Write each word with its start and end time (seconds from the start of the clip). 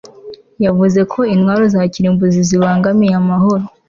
Yavuze 0.65 0.99
ko 1.11 1.19
intwaro 1.33 1.63
za 1.73 1.81
kirimbuzi 1.93 2.39
zibangamiye 2.49 3.13
amahoro 3.21 3.63